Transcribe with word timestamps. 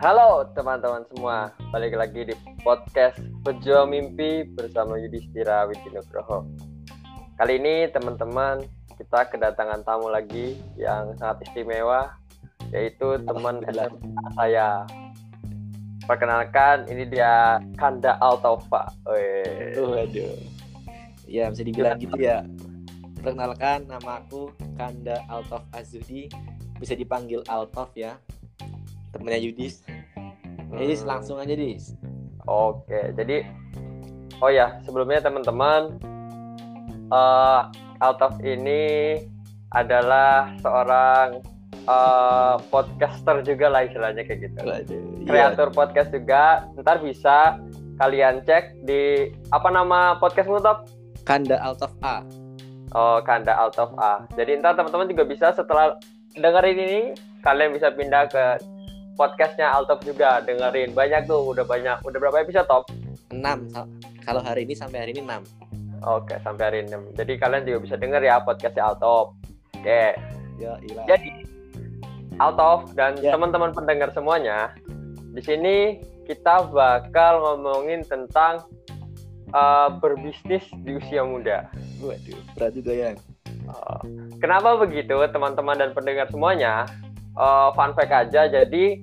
Halo 0.00 0.48
teman-teman 0.56 1.04
semua, 1.12 1.52
balik 1.76 1.92
lagi 1.92 2.24
di 2.24 2.32
podcast 2.64 3.20
Pejuang 3.44 3.92
Mimpi 3.92 4.48
bersama 4.48 4.96
Yudhistira 4.96 5.68
Widinugroho. 5.68 6.48
Kali 7.36 7.60
ini 7.60 7.84
teman-teman 7.92 8.64
kita 8.96 9.28
kedatangan 9.28 9.84
tamu 9.84 10.08
lagi 10.08 10.56
yang 10.80 11.12
sangat 11.20 11.44
istimewa, 11.44 12.16
yaitu 12.72 13.20
teman 13.28 13.60
saya. 14.40 14.88
Perkenalkan, 16.08 16.88
ini 16.88 17.04
dia 17.04 17.60
Kanda 17.76 18.16
Altova. 18.24 18.88
Waduh. 19.04 20.32
Ya 21.28 21.52
bisa 21.52 21.60
dibilang 21.60 22.00
gitu 22.00 22.16
ya. 22.16 22.40
Perkenalkan 23.20 23.84
nama 23.84 24.24
aku 24.24 24.48
Kanda 24.80 25.20
Altov 25.28 25.68
Azudi, 25.76 26.32
bisa 26.80 26.96
dipanggil 26.96 27.44
Altov 27.52 27.92
ya 27.92 28.16
temennya 29.12 29.40
Yudis. 29.40 29.82
Jadi 30.70 30.94
hmm. 30.96 31.06
langsung 31.06 31.36
aja 31.42 31.54
dis. 31.54 31.94
Oke 32.46 33.14
jadi 33.14 33.46
oh 34.40 34.50
ya 34.50 34.80
sebelumnya 34.82 35.20
teman-teman 35.20 36.00
uh, 37.12 37.68
Altaf 38.00 38.40
ini 38.40 39.20
adalah 39.76 40.50
seorang 40.64 41.44
uh, 41.84 42.56
podcaster 42.72 43.44
juga 43.44 43.68
lah 43.68 43.86
istilahnya 43.86 44.24
kayak 44.24 44.50
gitu. 44.50 44.58
Waduh, 44.64 45.02
iya. 45.20 45.26
kreator 45.28 45.68
iya. 45.70 45.76
podcast 45.76 46.10
juga. 46.10 46.44
Ntar 46.80 46.96
bisa 47.04 47.60
kalian 48.00 48.40
cek 48.48 48.88
di 48.88 49.28
apa 49.52 49.68
nama 49.68 50.16
podcastmu 50.16 50.64
top 50.64 50.88
Kanda 51.28 51.60
Altaf 51.60 51.92
A. 52.00 52.24
Oh 52.96 53.20
Kanda 53.22 53.52
Altaf 53.54 53.92
A. 54.00 54.24
Jadi 54.34 54.58
ntar 54.58 54.74
teman-teman 54.74 55.12
juga 55.12 55.28
bisa 55.28 55.52
setelah 55.52 55.94
dengerin 56.34 56.78
ini 56.80 57.00
kalian 57.44 57.76
bisa 57.76 57.92
pindah 57.92 58.26
ke 58.32 58.44
podcastnya 59.20 59.68
Altop 59.68 60.00
juga 60.00 60.40
dengerin. 60.40 60.96
Banyak 60.96 61.28
tuh 61.28 61.52
udah 61.52 61.68
banyak. 61.68 62.00
Udah 62.08 62.16
berapa 62.16 62.40
episode 62.40 62.64
top 62.64 62.88
6 63.28 63.76
kalau 64.24 64.40
hari 64.40 64.64
ini 64.66 64.74
sampai 64.74 65.06
hari 65.06 65.10
ini 65.16 65.22
6 65.24 66.06
oke 66.06 66.34
sampai 66.42 66.62
hari 66.66 66.78
ini. 66.84 66.96
6 67.14 67.18
jadi 67.18 67.32
kalian 67.38 67.62
juga 67.66 67.78
bisa 67.84 67.94
denger 68.00 68.22
ya 68.24 68.36
podcastnya 68.42 68.84
Altop 68.84 69.36
oke. 69.76 70.02
Ya, 70.60 70.76
ilah. 70.84 71.04
jadi 71.08 71.28
Altop 72.40 72.92
dan 72.96 73.16
ya. 73.20 73.36
teman-teman 73.36 73.72
pendengar 73.72 74.12
semuanya 74.12 74.72
di 75.36 75.42
sini 75.44 75.76
kita 76.24 76.68
bakal 76.70 77.42
ngomongin 77.42 78.06
tentang 78.06 78.64
uh, 79.54 79.88
berbisnis 79.98 80.62
di 80.84 80.98
usia 80.98 81.22
muda. 81.22 81.68
Waduh 82.02 82.40
berat 82.56 82.72
juga 82.76 82.92
ya. 82.92 83.10
Uh, 83.70 84.02
kenapa 84.42 84.80
begitu 84.82 85.14
teman-teman 85.30 85.78
dan 85.78 85.90
pendengar 85.94 86.26
semuanya 86.32 86.88
uh, 87.40 87.72
fun 87.72 87.96
fact 87.96 88.12
aja 88.12 88.52
jadi 88.52 89.00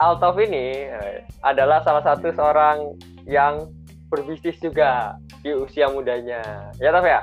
Altov 0.00 0.40
ini 0.40 0.88
eh, 0.88 1.28
adalah 1.44 1.84
salah 1.84 2.00
satu 2.00 2.32
seorang 2.32 2.96
yang 3.28 3.68
berbisnis 4.08 4.56
juga 4.64 5.20
di 5.44 5.52
usia 5.52 5.92
mudanya. 5.92 6.40
Ya, 6.80 6.88
Tov 6.88 7.04
ya? 7.04 7.20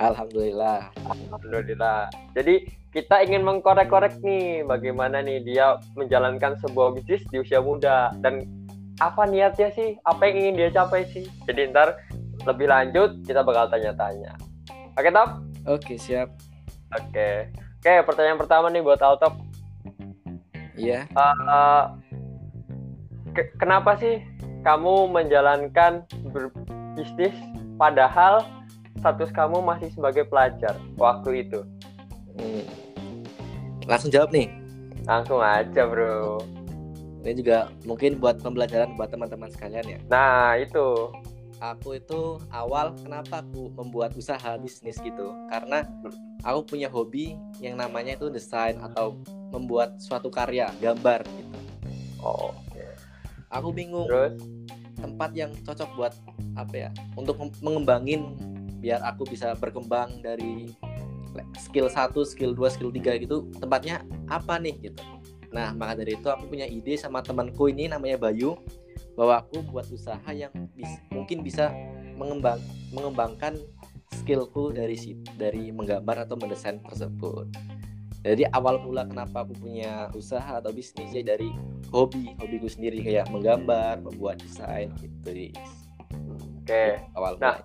Alhamdulillah. 0.00 0.88
Alhamdulillah. 1.04 2.08
Jadi 2.32 2.64
kita 2.96 3.20
ingin 3.28 3.44
mengkorek-korek 3.44 4.24
nih 4.24 4.64
bagaimana 4.64 5.20
nih 5.20 5.44
dia 5.44 5.76
menjalankan 5.92 6.56
sebuah 6.64 6.96
bisnis 6.96 7.20
di 7.28 7.44
usia 7.44 7.60
muda 7.60 8.16
dan 8.24 8.48
apa 8.96 9.28
niatnya 9.28 9.68
sih? 9.76 10.00
Apa 10.08 10.32
yang 10.32 10.36
ingin 10.48 10.54
dia 10.56 10.68
capai 10.72 11.04
sih? 11.12 11.28
Jadi 11.44 11.76
ntar 11.76 12.00
lebih 12.48 12.72
lanjut 12.72 13.20
kita 13.28 13.44
bakal 13.44 13.68
tanya-tanya. 13.68 14.32
Oke, 14.96 15.12
Tov? 15.12 15.28
Oke, 15.68 16.00
siap. 16.00 16.32
Oke. 16.96 17.52
Oke, 17.82 17.98
pertanyaan 18.06 18.38
pertama 18.38 18.70
nih 18.70 18.78
buat 18.78 19.02
Altop 19.02 19.42
Iya. 20.78 21.10
Uh, 21.18 21.98
ke 23.34 23.42
kenapa 23.58 23.98
sih 23.98 24.22
kamu 24.62 25.10
menjalankan 25.10 26.06
bisnis 26.94 27.34
padahal 27.74 28.46
status 29.02 29.34
kamu 29.34 29.58
masih 29.66 29.90
sebagai 29.90 30.30
pelajar 30.30 30.78
waktu 30.94 31.42
itu? 31.42 31.66
Hmm. 32.38 32.64
Langsung 33.90 34.14
jawab 34.14 34.30
nih. 34.30 34.46
Langsung 35.02 35.42
aja, 35.42 35.82
Bro. 35.82 36.38
Ini 37.26 37.34
juga 37.34 37.66
mungkin 37.82 38.22
buat 38.22 38.38
pembelajaran 38.38 38.94
buat 38.94 39.10
teman-teman 39.10 39.50
sekalian 39.50 39.86
ya. 39.90 39.98
Nah, 40.06 40.54
itu. 40.54 41.10
Aku 41.62 41.94
itu 41.94 42.42
awal 42.50 42.90
kenapa 42.98 43.38
aku 43.38 43.70
membuat 43.78 44.18
usaha 44.18 44.58
bisnis 44.58 44.98
gitu? 44.98 45.30
Karena 45.46 45.86
aku 46.42 46.74
punya 46.74 46.90
hobi 46.90 47.38
yang 47.62 47.78
namanya 47.78 48.18
itu 48.18 48.26
desain 48.28 48.74
atau 48.82 49.22
membuat 49.54 49.98
suatu 50.02 50.26
karya 50.28 50.68
gambar 50.82 51.22
gitu 51.22 51.56
oh 52.22 52.50
aku 53.52 53.68
bingung 53.70 54.08
Terus? 54.08 54.38
tempat 54.98 55.30
yang 55.34 55.50
cocok 55.62 55.90
buat 55.98 56.14
apa 56.58 56.88
ya 56.88 56.90
untuk 57.14 57.38
mengembangin 57.62 58.34
biar 58.82 58.98
aku 59.06 59.26
bisa 59.26 59.54
berkembang 59.58 60.22
dari 60.22 60.70
skill 61.56 61.88
1, 61.88 62.12
skill 62.28 62.52
2, 62.52 62.74
skill 62.74 62.90
3 62.92 63.22
gitu 63.24 63.46
tempatnya 63.58 64.02
apa 64.26 64.58
nih 64.58 64.90
gitu 64.90 65.02
nah 65.52 65.70
maka 65.76 66.00
dari 66.00 66.16
itu 66.16 66.26
aku 66.32 66.48
punya 66.48 66.64
ide 66.64 66.96
sama 66.96 67.20
temanku 67.20 67.68
ini 67.68 67.86
namanya 67.86 68.16
Bayu 68.16 68.56
bahwa 69.14 69.44
aku 69.44 69.60
buat 69.68 69.86
usaha 69.92 70.28
yang 70.32 70.52
bis, 70.72 70.88
mungkin 71.12 71.44
bisa 71.44 71.70
mengembang 72.16 72.60
mengembangkan 72.92 73.56
skillku 74.12 74.70
dari 74.70 74.96
dari 75.36 75.72
menggambar 75.72 76.28
atau 76.28 76.36
mendesain 76.38 76.78
tersebut 76.84 77.48
jadi 78.22 78.46
awal 78.54 78.78
mula 78.78 79.02
kenapa 79.02 79.42
aku 79.42 79.58
punya 79.58 80.06
usaha 80.14 80.62
atau 80.62 80.70
bisnis 80.70 81.10
ya 81.10 81.26
dari 81.26 81.50
hobi 81.90 82.38
hobiku 82.38 82.70
sendiri 82.70 83.02
kayak 83.02 83.26
menggambar 83.34 83.98
membuat 83.98 84.38
desain 84.38 84.94
gitu 85.02 85.30
oke 85.32 85.50
okay. 86.62 87.02
awal 87.18 87.34
nah 87.42 87.58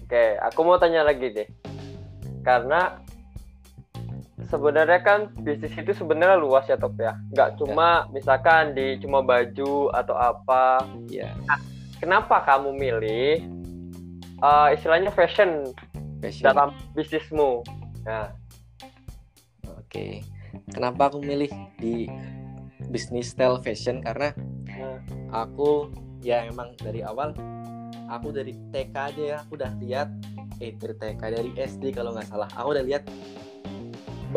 oke 0.00 0.08
okay. 0.08 0.40
aku 0.40 0.58
mau 0.64 0.80
tanya 0.80 1.04
lagi 1.04 1.28
deh 1.28 1.48
karena 2.40 3.04
sebenarnya 4.46 5.00
kan 5.02 5.30
bisnis 5.42 5.74
itu 5.74 5.92
sebenarnya 5.92 6.38
luas 6.38 6.66
ya 6.70 6.78
top 6.78 6.96
ya. 6.98 7.18
Nggak 7.34 7.58
cuma 7.58 8.06
ya. 8.06 8.10
misalkan 8.14 8.74
di 8.74 8.98
cuma 9.02 9.22
baju 9.22 9.90
atau 9.92 10.16
apa. 10.16 10.82
Ya 11.10 11.34
nah, 11.46 11.60
kenapa 11.98 12.42
kamu 12.46 12.74
milih 12.74 13.46
uh, 14.40 14.72
istilahnya 14.72 15.10
fashion, 15.12 15.70
fashion. 16.22 16.44
dalam 16.46 16.72
bisnismu? 16.94 17.62
Nah. 18.06 18.32
Oke. 19.78 20.22
Kenapa 20.72 21.12
aku 21.12 21.20
milih 21.22 21.52
di 21.78 22.08
bisnis 22.88 23.30
style 23.30 23.60
fashion? 23.60 24.02
Karena 24.02 24.32
aku 25.30 25.90
ya 26.24 26.48
emang 26.48 26.74
dari 26.80 27.04
awal 27.04 27.36
aku 28.10 28.34
dari 28.34 28.56
TK 28.72 28.94
aja 28.94 29.22
ya. 29.22 29.36
Aku 29.44 29.58
udah 29.58 29.72
lihat 29.82 30.08
eh 30.58 30.72
dari 30.74 30.94
TK 30.96 31.20
dari 31.22 31.50
SD 31.54 31.92
kalau 31.92 32.16
nggak 32.16 32.28
salah. 32.30 32.48
Aku 32.56 32.72
udah 32.72 32.84
lihat 32.84 33.04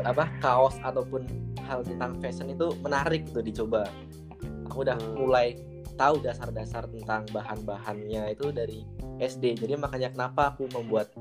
apa 0.06 0.30
kaos 0.40 0.78
ataupun 0.82 1.26
hal 1.66 1.86
tentang 1.86 2.18
fashion 2.22 2.50
itu 2.50 2.74
menarik 2.82 3.26
tuh 3.30 3.44
dicoba. 3.44 3.88
Aku 4.70 4.86
udah 4.86 4.98
hmm. 4.98 5.16
mulai 5.18 5.58
tahu 6.00 6.24
dasar-dasar 6.24 6.88
tentang 6.88 7.28
bahan-bahannya 7.36 8.32
itu 8.32 8.56
dari 8.56 8.88
SD 9.20 9.60
jadi 9.60 9.76
makanya 9.76 10.16
kenapa 10.16 10.56
aku 10.56 10.72
membuat 10.72 11.12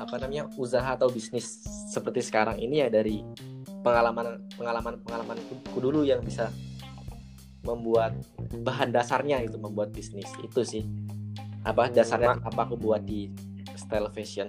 apa 0.00 0.16
namanya 0.16 0.48
usaha 0.56 0.96
atau 0.96 1.12
bisnis 1.12 1.60
seperti 1.92 2.24
sekarang 2.24 2.56
ini 2.56 2.80
ya 2.80 2.88
dari 2.88 3.20
pengalaman 3.84 4.40
pengalaman 4.56 4.96
pengalaman 5.04 5.36
ku 5.68 5.78
dulu 5.84 6.08
yang 6.08 6.24
bisa 6.24 6.48
membuat 7.68 8.16
bahan 8.64 8.94
dasarnya 8.94 9.44
itu 9.44 9.60
membuat 9.60 9.92
bisnis. 9.92 10.30
Itu 10.40 10.64
sih 10.64 10.86
apa 11.66 11.92
dasarnya 11.92 12.40
apa 12.40 12.60
aku 12.64 12.80
buat 12.80 13.04
di 13.04 13.28
style 13.76 14.08
fashion. 14.14 14.48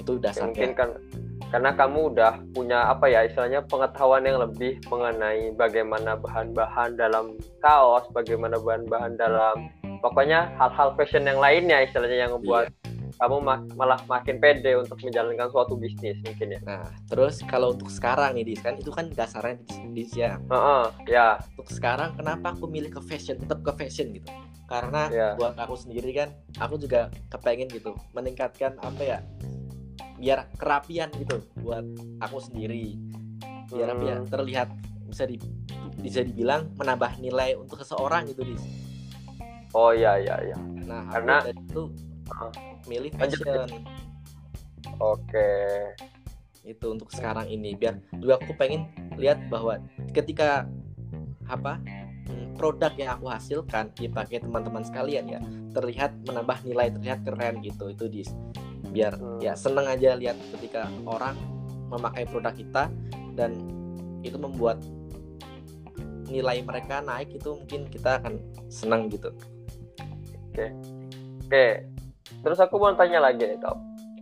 Itu 0.00 0.16
dasarnya. 0.16 0.48
mungkin 0.48 0.70
kan 0.72 0.90
karena 1.50 1.74
kamu 1.74 2.14
udah 2.14 2.32
punya 2.54 2.86
apa 2.86 3.10
ya 3.10 3.26
istilahnya 3.26 3.66
pengetahuan 3.66 4.22
yang 4.22 4.38
lebih 4.38 4.78
mengenai 4.86 5.50
bagaimana 5.58 6.14
bahan-bahan 6.14 6.94
dalam 6.94 7.34
kaos 7.58 8.06
bagaimana 8.14 8.56
bahan-bahan 8.62 9.18
dalam 9.18 9.68
pokoknya 9.98 10.54
hal-hal 10.56 10.94
fashion 10.94 11.26
yang 11.26 11.42
lainnya 11.42 11.82
istilahnya 11.82 12.26
yang 12.26 12.32
membuat 12.38 12.70
yeah 12.70 12.90
kamu 13.20 13.36
ma 13.44 13.60
malah 13.76 14.00
makin 14.08 14.40
pede 14.40 14.80
untuk 14.80 14.96
menjalankan 15.04 15.52
suatu 15.52 15.76
bisnis 15.76 16.16
mungkin 16.24 16.56
ya. 16.56 16.60
Nah, 16.64 16.88
terus 17.04 17.44
kalau 17.44 17.76
untuk 17.76 17.92
sekarang 17.92 18.32
nih, 18.32 18.48
Dis, 18.48 18.64
kan 18.64 18.80
itu 18.80 18.88
kan 18.88 19.12
dasarnya 19.12 19.60
di 19.92 20.08
ya. 20.16 20.40
Uh 20.48 20.56
-uh, 20.56 20.84
ya. 21.04 21.36
Untuk 21.52 21.68
sekarang 21.68 22.16
kenapa 22.16 22.56
aku 22.56 22.64
milih 22.64 22.88
ke 22.88 23.00
fashion, 23.04 23.36
tetap 23.36 23.60
ke 23.60 23.72
fashion 23.76 24.16
gitu? 24.16 24.32
Karena 24.64 25.12
yeah. 25.12 25.32
buat 25.36 25.52
aku 25.60 25.76
sendiri 25.76 26.16
kan, 26.16 26.32
aku 26.56 26.80
juga 26.80 27.12
kepengen 27.28 27.68
gitu 27.68 27.92
meningkatkan 28.16 28.80
apa 28.80 29.02
ya? 29.04 29.18
Biar 30.20 30.52
kerapian 30.60 31.08
gitu 31.16 31.40
buat 31.64 31.84
aku 32.20 32.38
sendiri. 32.44 33.00
Biar 33.72 33.96
hmm. 33.96 34.00
biar 34.04 34.18
terlihat 34.28 34.68
bisa 35.08 35.24
di 35.24 35.40
bisa 36.00 36.20
dibilang 36.22 36.70
menambah 36.76 37.18
nilai 37.18 37.56
untuk 37.56 37.80
seseorang 37.80 38.28
gitu, 38.28 38.44
Dis. 38.44 38.62
Oh 39.72 39.90
iya 39.96 40.20
iya 40.20 40.36
iya. 40.44 40.58
Nah, 40.84 41.08
karena 41.08 41.48
itu 41.48 41.88
uh 42.30 42.52
milih 42.88 43.12
fashion 43.18 43.68
oke 45.00 45.50
itu 46.64 46.86
untuk 46.92 47.08
sekarang 47.10 47.48
ini 47.48 47.72
biar 47.72 47.98
juga 48.20 48.36
aku 48.36 48.52
pengen 48.54 48.88
lihat 49.16 49.40
bahwa 49.48 49.80
ketika 50.12 50.68
apa 51.48 51.80
hmm, 52.28 52.54
produk 52.60 52.92
yang 52.94 53.16
aku 53.16 53.26
hasilkan 53.32 53.90
dipakai 53.96 54.44
teman-teman 54.44 54.84
sekalian 54.84 55.24
ya 55.26 55.40
terlihat 55.72 56.14
menambah 56.28 56.60
nilai 56.68 56.92
terlihat 56.92 57.24
keren 57.24 57.64
gitu 57.64 57.90
itu 57.90 58.06
di 58.06 58.22
biar 58.90 59.16
hmm. 59.16 59.40
ya 59.40 59.54
seneng 59.54 59.86
aja 59.86 60.18
lihat 60.18 60.36
ketika 60.58 60.90
orang 61.06 61.38
memakai 61.90 62.26
produk 62.26 62.54
kita 62.54 62.90
dan 63.34 63.54
itu 64.22 64.36
membuat 64.36 64.78
nilai 66.30 66.62
mereka 66.62 67.02
naik 67.02 67.34
itu 67.34 67.58
mungkin 67.58 67.90
kita 67.90 68.22
akan 68.22 68.38
senang 68.70 69.10
gitu 69.10 69.34
oke 70.54 70.66
oke 71.46 71.66
terus 72.46 72.58
aku 72.62 72.78
mau 72.78 72.94
tanya 72.94 73.18
lagi 73.18 73.42
nih 73.42 73.58
Top 73.58 73.78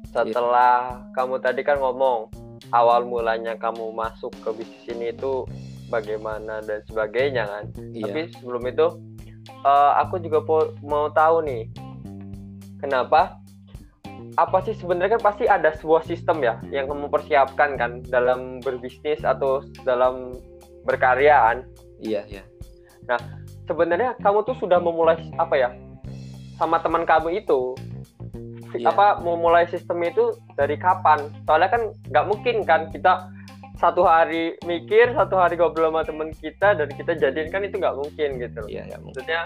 setelah 0.09 1.05
yeah. 1.05 1.13
kamu 1.13 1.37
tadi 1.45 1.61
kan 1.61 1.77
ngomong 1.77 2.33
awal 2.73 3.05
mulanya 3.05 3.55
kamu 3.61 3.93
masuk 3.93 4.33
ke 4.41 4.51
bisnis 4.57 4.85
ini 4.89 5.13
itu 5.13 5.45
bagaimana 5.93 6.65
dan 6.65 6.81
sebagainya 6.89 7.45
kan 7.45 7.65
yeah. 7.93 8.09
tapi 8.09 8.33
sebelum 8.33 8.65
itu 8.65 8.87
uh, 9.69 9.93
aku 10.01 10.17
juga 10.25 10.41
mau 10.81 11.13
tahu 11.13 11.45
nih 11.45 11.69
kenapa 12.81 13.37
apa 14.39 14.63
sih 14.63 14.75
sebenarnya 14.79 15.19
kan 15.19 15.35
pasti 15.35 15.51
ada 15.51 15.75
sebuah 15.75 16.07
sistem 16.07 16.47
ya 16.47 16.63
yang 16.71 16.87
kamu 16.87 17.11
persiapkan 17.11 17.75
kan 17.75 18.07
dalam 18.07 18.63
berbisnis 18.63 19.19
atau 19.27 19.67
dalam 19.83 20.39
berkarya 20.87 21.59
Iya, 21.99 22.23
iya. 22.31 22.43
Nah, 23.11 23.19
sebenarnya 23.67 24.15
kamu 24.23 24.47
tuh 24.47 24.55
sudah 24.63 24.79
memulai 24.79 25.19
apa 25.35 25.59
ya? 25.59 25.75
Sama 26.55 26.79
teman 26.79 27.03
kamu 27.03 27.43
itu 27.43 27.75
iya. 28.79 28.95
apa 28.95 29.19
memulai 29.19 29.67
sistem 29.67 29.99
itu 30.07 30.39
dari 30.55 30.79
kapan? 30.79 31.27
Soalnya 31.43 31.75
kan 31.75 31.83
nggak 32.07 32.27
mungkin 32.31 32.63
kan 32.63 32.87
kita 32.95 33.27
satu 33.83 34.07
hari 34.07 34.55
mikir, 34.63 35.11
satu 35.15 35.35
hari 35.35 35.59
ngobrol 35.59 35.91
sama 35.91 36.07
teman 36.07 36.31
kita 36.39 36.79
dan 36.79 36.89
kita 36.95 37.19
jadiin 37.19 37.51
kan 37.51 37.67
itu 37.67 37.79
nggak 37.79 37.99
mungkin 37.99 38.39
gitu. 38.39 38.63
Iya, 38.71 38.95
ya, 38.95 38.97
maksudnya 39.03 39.41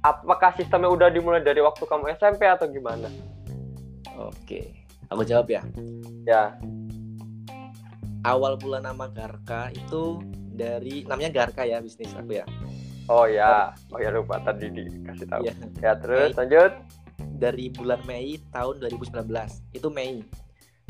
apakah 0.00 0.56
sistemnya 0.56 0.88
udah 0.88 1.08
dimulai 1.12 1.44
dari 1.44 1.60
waktu 1.60 1.84
kamu 1.84 2.16
SMP 2.16 2.48
atau 2.48 2.68
gimana? 2.68 3.12
Oke, 4.22 4.86
aku 5.10 5.26
jawab 5.26 5.50
ya. 5.50 5.62
Ya. 6.22 6.54
Awal 8.22 8.54
bulan 8.54 8.86
nama 8.86 9.10
Garka 9.10 9.74
itu 9.74 10.22
dari 10.54 11.02
namanya 11.10 11.42
Garka 11.42 11.66
ya 11.66 11.82
bisnis 11.82 12.14
aku 12.14 12.38
ya. 12.38 12.46
Oh 13.10 13.26
ya, 13.26 13.74
oh 13.90 13.98
ya 13.98 14.14
lupa 14.14 14.38
tadi 14.46 14.70
dikasih 14.70 15.26
tahu. 15.26 15.42
Ya, 15.42 15.54
ya 15.82 15.92
terus 15.98 16.30
Mei, 16.32 16.38
lanjut. 16.38 16.72
Dari 17.42 17.66
bulan 17.74 18.00
Mei 18.06 18.38
tahun 18.54 18.78
2019 18.78 19.26
itu 19.74 19.88
Mei 19.90 20.22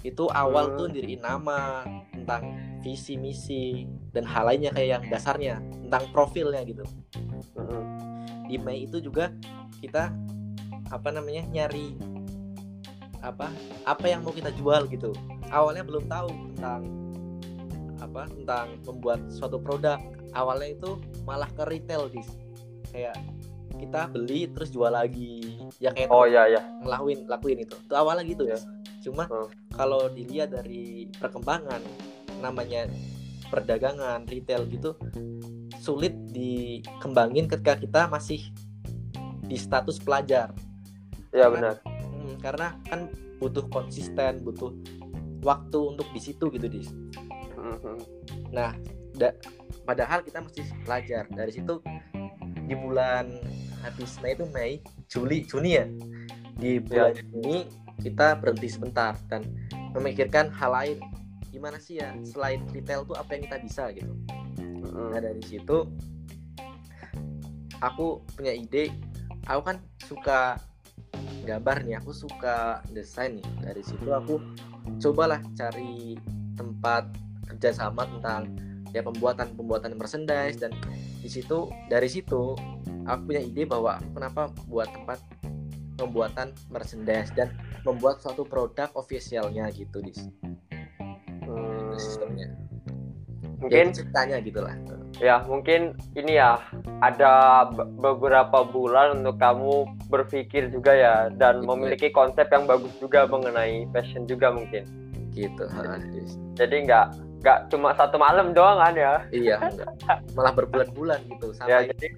itu 0.03 0.25
awal 0.35 0.75
hmm. 0.75 0.77
tuh 0.77 0.89
diri 0.93 1.15
nama 1.17 1.87
tentang 2.11 2.59
visi 2.83 3.15
misi 3.15 3.87
dan 4.11 4.27
hal 4.27 4.51
lainnya 4.51 4.75
kayak 4.75 4.89
yang 4.99 5.05
dasarnya 5.09 5.57
tentang 5.89 6.05
profilnya 6.13 6.61
gitu. 6.69 6.85
Hmm. 7.57 7.85
Di 8.45 8.61
Mei 8.61 8.85
itu 8.85 9.01
juga 9.01 9.33
kita 9.81 10.13
apa 10.93 11.09
namanya 11.09 11.49
nyari 11.49 11.97
apa 13.23 13.49
apa 13.87 14.05
yang 14.11 14.27
mau 14.27 14.35
kita 14.35 14.51
jual 14.59 14.91
gitu. 14.91 15.15
Awalnya 15.49 15.87
belum 15.87 16.11
tahu 16.11 16.29
tentang 16.53 16.83
apa 18.03 18.27
tentang 18.29 18.67
membuat 18.83 19.23
suatu 19.31 19.63
produk. 19.63 20.03
Awalnya 20.35 20.75
itu 20.75 20.91
malah 21.23 21.49
ke 21.55 21.63
retail 21.71 22.11
dis. 22.11 22.27
Kayak 22.91 23.17
kita 23.79 24.11
beli 24.11 24.51
terus 24.51 24.75
jual 24.75 24.91
lagi. 24.91 25.63
Ya 25.79 25.95
kayak 25.95 26.11
oh 26.11 26.27
ya 26.27 26.51
ya 26.51 26.61
ngelakuin 26.83 27.31
lakuin 27.31 27.63
itu. 27.63 27.79
Itu 27.79 27.95
awalnya 27.95 28.27
gitu 28.27 28.45
ya 28.51 28.59
cuma 29.03 29.27
hmm. 29.27 29.75
kalau 29.75 30.07
dilihat 30.15 30.55
dari 30.55 31.11
perkembangan 31.19 31.83
namanya 32.39 32.87
perdagangan 33.51 34.23
retail 34.31 34.63
gitu 34.71 34.95
sulit 35.83 36.15
dikembangin 36.31 37.51
ketika 37.51 37.75
kita 37.75 38.07
masih 38.07 38.39
di 39.43 39.59
status 39.59 39.99
pelajar. 39.99 40.55
Ya 41.35 41.51
benar 41.51 41.83
karena 42.43 42.77
kan 42.91 43.09
butuh 43.39 43.65
konsisten 43.71 44.43
butuh 44.43 44.75
waktu 45.43 45.79
untuk 45.79 46.07
di 46.11 46.21
situ 46.21 46.51
gitu 46.51 46.67
dis 46.67 46.91
Mm-hmm. 47.63 47.97
Nah, 48.51 48.75
da- 49.15 49.39
padahal 49.87 50.27
kita 50.27 50.43
mesti 50.43 50.67
belajar 50.83 51.31
dari 51.31 51.53
situ 51.55 51.79
di 52.67 52.75
bulan 52.75 53.31
habis 53.83 54.19
Mei 54.23 54.35
itu 54.35 54.47
Mei, 54.51 54.73
Juli, 55.07 55.47
Juni 55.47 55.71
ya. 55.79 55.87
Di 56.59 56.83
bulan 56.83 57.15
ya. 57.15 57.23
ini 57.23 57.57
kita 58.03 58.39
berhenti 58.39 58.69
sebentar 58.71 59.15
dan 59.31 59.47
memikirkan 59.95 60.51
hal 60.51 60.75
lain. 60.75 60.99
Gimana 61.55 61.79
sih 61.79 62.03
ya 62.03 62.17
selain 62.27 62.67
retail 62.75 63.07
tuh 63.07 63.15
apa 63.15 63.39
yang 63.39 63.43
kita 63.47 63.59
bisa 63.63 63.85
gitu. 63.95 64.13
Mm-hmm. 64.59 65.09
Nah 65.15 65.21
dari 65.23 65.43
situ 65.47 65.87
aku 67.79 68.27
punya 68.35 68.53
ide. 68.55 68.91
Aku 69.47 69.63
kan 69.67 69.83
suka 70.07 70.55
gambar 71.43 71.85
nih, 71.85 71.99
aku 71.99 72.15
suka 72.15 72.81
desain 72.95 73.39
nih. 73.39 73.47
Dari 73.61 73.83
situ 73.83 74.09
aku 74.11 74.41
cobalah 74.99 75.43
cari 75.55 76.17
tempat 76.55 77.11
kerjasama 77.49 78.07
tentang 78.19 78.55
ya 78.93 79.01
pembuatan 79.01 79.57
pembuatan 79.57 79.97
merchandise 79.97 80.61
dan 80.61 80.73
di 81.25 81.29
situ 81.29 81.73
dari 81.89 82.09
situ 82.13 82.53
aku 83.09 83.21
punya 83.25 83.41
ide 83.41 83.65
bahwa 83.65 83.97
kenapa 84.13 84.53
buat 84.69 84.89
tempat 84.93 85.19
pembuatan 85.97 86.53
merchandise 86.69 87.33
dan 87.33 87.57
membuat 87.89 88.21
suatu 88.21 88.45
produk 88.45 88.93
officialnya 88.95 89.71
gitu 89.73 90.05
di 90.05 90.13
hmm. 90.13 91.97
sistemnya 91.97 92.53
mungkin 93.63 93.87
ya, 93.91 93.95
ceritanya 93.95 94.37
gitulah. 94.43 94.75
Ya 95.23 95.37
mungkin 95.47 95.95
ini 96.19 96.37
ya 96.37 96.59
ada 96.99 97.67
beberapa 98.03 98.67
bulan 98.67 99.23
untuk 99.23 99.39
kamu 99.39 99.87
berpikir 100.11 100.69
juga 100.75 100.93
ya 100.93 101.15
dan 101.39 101.63
gitu. 101.63 101.69
memiliki 101.71 102.09
konsep 102.11 102.51
yang 102.51 102.67
bagus 102.67 102.91
juga 102.99 103.31
mengenai 103.31 103.87
fashion 103.95 104.27
juga 104.27 104.51
mungkin. 104.51 104.83
Gitu 105.33 105.65
jadi 106.53 106.77
nggak 106.85 107.07
nggak 107.43 107.59
cuma 107.75 107.91
satu 107.97 108.21
malam 108.21 108.55
doang 108.55 108.79
kan 108.79 108.95
ya? 108.95 109.15
Iya 109.33 109.57
enggak. 109.73 110.19
malah 110.37 110.53
berbulan-bulan 110.55 111.19
gitu 111.27 111.51
sampai 111.57 111.73
ya, 111.73 111.79
jadi, 111.91 112.09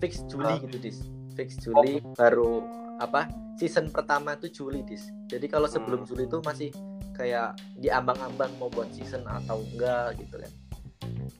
fix 0.00 0.22
Juli 0.30 0.52
uh, 0.54 0.58
gitu 0.62 0.76
dis. 0.78 0.98
Fix 1.36 1.60
Juli 1.60 2.00
oh. 2.00 2.14
baru 2.16 2.52
apa 3.00 3.26
season 3.58 3.90
pertama 3.90 4.38
tuh 4.38 4.48
Juli 4.48 4.80
dis. 4.86 5.10
Jadi 5.28 5.48
kalau 5.48 5.68
sebelum 5.68 6.04
hmm. 6.04 6.08
Juli 6.08 6.24
itu 6.24 6.38
masih 6.44 6.70
kayak 7.12 7.60
diambang-ambang 7.76 8.48
mau 8.56 8.72
buat 8.72 8.88
season 8.96 9.20
atau 9.28 9.60
enggak 9.60 10.16
gitu 10.16 10.40
kan 10.40 10.52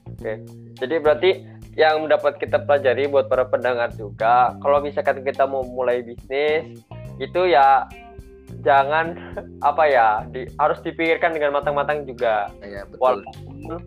oke 0.07 0.33
jadi 0.79 0.95
berarti 0.99 1.31
yang 1.73 2.05
dapat 2.05 2.37
kita 2.37 2.61
pelajari 2.61 3.09
buat 3.09 3.25
para 3.27 3.49
pendengar 3.49 3.89
juga 3.97 4.53
kalau 4.61 4.77
misalkan 4.83 5.25
kita 5.25 5.49
mau 5.49 5.65
mulai 5.65 6.05
bisnis 6.05 6.85
itu 7.17 7.49
ya 7.49 7.89
jangan 8.61 9.17
apa 9.69 9.83
ya 9.89 10.07
di, 10.29 10.45
harus 10.61 10.77
dipikirkan 10.85 11.33
dengan 11.33 11.57
matang-matang 11.57 12.05
juga. 12.05 12.53
Ya, 12.61 12.85
betul. 12.85 13.01
Walaupun 13.01 13.81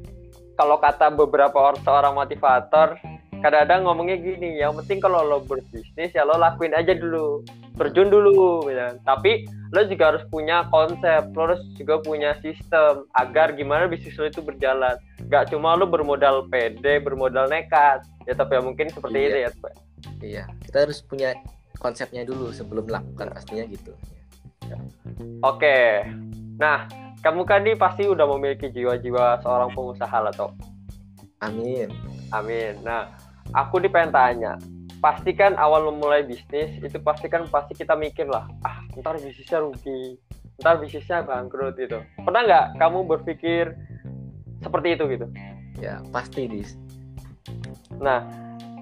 kalau 0.56 0.76
kata 0.80 1.12
beberapa 1.14 1.54
orang 1.54 1.80
seorang 1.84 2.14
motivator 2.16 2.96
kadang-kadang 3.44 3.84
ngomongnya 3.84 4.16
gini, 4.18 4.58
yang 4.58 4.74
penting 4.82 4.98
kalau 4.98 5.22
lo 5.22 5.38
berbisnis 5.44 6.10
ya 6.16 6.24
lo 6.24 6.40
lakuin 6.40 6.72
aja 6.72 6.96
dulu, 6.96 7.44
terjun 7.76 8.08
dulu, 8.08 8.64
gitu. 8.66 8.80
Tapi 9.04 9.44
lo 9.72 9.80
juga 9.84 10.04
harus 10.14 10.24
punya 10.32 10.64
konsep, 10.72 11.28
lo 11.36 11.52
harus 11.52 11.62
juga 11.76 12.00
punya 12.00 12.32
sistem 12.40 13.04
agar 13.14 13.52
gimana 13.52 13.84
bisnis 13.86 14.16
lo 14.16 14.26
itu 14.26 14.40
berjalan. 14.40 14.96
Gak 15.28 15.52
cuma 15.52 15.76
lo 15.76 15.84
bermodal 15.84 16.48
pede, 16.48 16.98
bermodal 17.04 17.46
nekat, 17.52 18.02
ya 18.24 18.32
tapi 18.32 18.56
ya 18.56 18.62
mungkin 18.64 18.88
seperti 18.88 19.18
iya. 19.20 19.28
itu 19.28 19.38
ya. 19.38 19.50
Iya, 20.16 20.44
kita 20.64 20.76
harus 20.88 20.98
punya 21.04 21.36
konsepnya 21.76 22.24
dulu 22.24 22.50
sebelum 22.50 22.88
melakukan 22.88 23.36
pastinya 23.36 23.64
gitu. 23.68 23.92
Oke. 25.44 26.08
Nah, 26.56 26.88
kamu 27.20 27.42
kan 27.44 27.60
nih 27.62 27.76
pasti 27.76 28.08
udah 28.08 28.24
memiliki 28.36 28.72
jiwa-jiwa 28.72 29.44
seorang 29.44 29.70
pengusaha 29.76 30.18
lah, 30.24 30.32
toh. 30.32 30.52
Amin. 31.44 31.92
Amin. 32.32 32.80
Nah, 32.80 33.12
aku 33.52 33.78
nih 33.82 33.92
pengen 33.92 34.10
tanya. 34.14 34.52
Pasti 34.98 35.36
kan 35.36 35.54
awal 35.60 35.92
memulai 35.92 36.24
bisnis 36.24 36.72
itu 36.80 36.96
pasti 37.04 37.28
kan 37.28 37.44
pasti 37.52 37.76
kita 37.76 37.94
mikir 37.94 38.26
lah, 38.26 38.48
ah 38.64 38.80
ntar 38.96 39.20
bisnisnya 39.20 39.60
rugi, 39.60 40.16
ntar 40.58 40.80
bisnisnya 40.80 41.22
bangkrut 41.22 41.76
gitu. 41.76 42.00
Pernah 42.24 42.42
nggak 42.48 42.66
kamu 42.80 42.98
berpikir 43.04 43.76
seperti 44.64 44.96
itu 44.96 45.04
gitu? 45.12 45.26
Ya 45.78 46.00
pasti 46.10 46.48
dis. 46.48 46.80
Nah, 48.00 48.24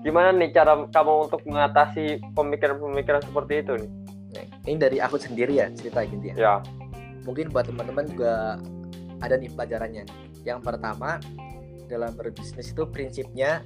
gimana 0.06 0.30
nih 0.32 0.54
cara 0.54 0.86
kamu 0.88 1.28
untuk 1.28 1.42
mengatasi 1.44 2.22
pemikiran-pemikiran 2.32 3.22
seperti 3.26 3.54
itu 3.66 3.74
nih? 3.84 3.92
ini 4.64 4.76
dari 4.80 4.98
aku 4.98 5.20
sendiri 5.20 5.60
ya 5.60 5.70
cerita 5.70 6.02
gitu 6.08 6.24
ya. 6.32 6.34
Ya. 6.34 6.54
Mungkin 7.24 7.52
buat 7.52 7.68
teman-teman 7.68 8.04
juga 8.10 8.58
ada 9.20 9.34
nih 9.38 9.52
pelajarannya. 9.52 10.04
Yang 10.44 10.60
pertama 10.60 11.20
dalam 11.88 12.12
berbisnis 12.16 12.72
itu 12.72 12.84
prinsipnya 12.88 13.64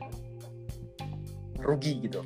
rugi 1.63 2.07
gitu. 2.07 2.23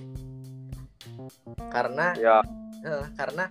Karena 1.70 2.14
ya. 2.16 2.38
Eh, 2.82 3.06
karena 3.14 3.50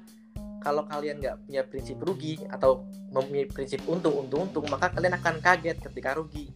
kalau 0.61 0.85
kalian 0.85 1.17
nggak 1.17 1.37
punya 1.47 1.61
prinsip 1.65 1.97
rugi 2.03 2.37
atau 2.51 2.85
mempunyai 3.09 3.49
prinsip 3.49 3.81
untung 3.89 4.13
untung 4.27 4.45
untung 4.47 4.65
maka 4.69 4.93
kalian 4.93 5.17
akan 5.17 5.41
kaget 5.41 5.77
ketika 5.81 6.13
rugi. 6.15 6.53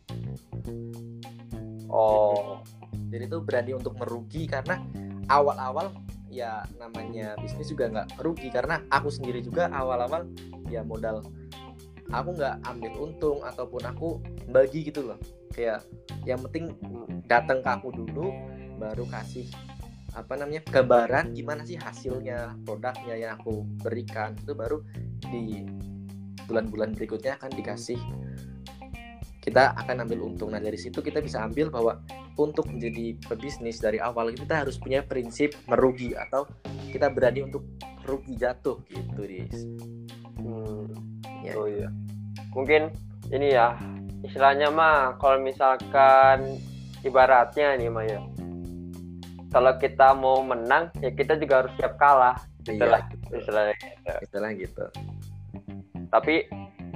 Oh. 1.89 2.59
jadi 3.07 3.31
itu 3.31 3.39
berani 3.39 3.71
untuk 3.71 3.95
merugi 3.95 4.43
karena 4.49 4.83
awal-awal 5.31 5.95
ya 6.27 6.67
namanya 6.75 7.39
bisnis 7.39 7.71
juga 7.71 7.87
nggak 7.87 8.19
rugi 8.19 8.51
karena 8.51 8.83
aku 8.91 9.07
sendiri 9.07 9.39
juga 9.39 9.71
awal-awal 9.71 10.27
ya 10.67 10.83
modal 10.83 11.23
aku 12.11 12.29
nggak 12.35 12.59
ambil 12.67 12.91
untung 12.99 13.39
ataupun 13.41 13.81
aku 13.87 14.19
bagi 14.51 14.91
gitu 14.91 15.07
loh 15.07 15.19
kayak 15.55 15.87
yang 16.27 16.43
penting 16.43 16.75
datang 17.25 17.63
ke 17.63 17.69
aku 17.71 17.95
dulu 17.95 18.35
baru 18.75 19.07
kasih 19.07 19.47
apa 20.15 20.33
namanya 20.39 20.63
gambaran 20.63 21.35
gimana 21.35 21.67
sih 21.67 21.75
hasilnya 21.75 22.55
produknya 22.63 23.15
yang 23.19 23.31
aku 23.35 23.67
berikan 23.83 24.31
itu 24.39 24.55
baru 24.55 24.79
di 25.27 25.67
bulan-bulan 26.47 26.95
berikutnya 26.95 27.35
akan 27.35 27.51
dikasih 27.51 27.99
kita 29.45 29.77
akan 29.77 30.09
ambil 30.09 30.25
untung. 30.25 30.49
Nah 30.49 30.57
dari 30.57 30.73
situ 30.73 31.05
kita 31.05 31.21
bisa 31.21 31.45
ambil 31.45 31.69
bahwa 31.69 32.01
untuk 32.33 32.65
menjadi 32.65 33.13
pebisnis 33.29 33.77
dari 33.77 34.01
awal 34.01 34.33
kita 34.33 34.65
harus 34.65 34.81
punya 34.81 35.05
prinsip 35.05 35.53
merugi 35.69 36.17
atau 36.17 36.49
kita 36.89 37.13
berani 37.13 37.45
untuk 37.45 37.61
rugi 38.09 38.33
jatuh 38.41 38.81
gitu, 38.89 39.21
Dis. 39.21 39.69
Hmm. 40.41 40.89
Ya. 41.45 41.53
Oh 41.61 41.69
iya. 41.69 41.93
Mungkin 42.57 42.89
ini 43.29 43.53
ya 43.53 43.77
istilahnya 44.25 44.73
mah 44.73 45.21
kalau 45.21 45.37
misalkan 45.37 46.57
ibaratnya 47.05 47.77
nih 47.77 47.93
Maya. 47.93 48.25
Kalau 49.55 49.71
kita 49.79 50.11
mau 50.11 50.43
menang 50.43 50.91
ya 50.99 51.15
kita 51.15 51.39
juga 51.39 51.63
harus 51.63 51.71
siap 51.79 51.95
kalah. 51.95 52.35
Itulah 52.67 53.07
iya, 53.07 53.39
istilahnya 53.39 53.75
gitu. 53.79 54.11
Istilah 54.27 54.49
gitu. 54.59 54.85
Tapi 56.11 56.35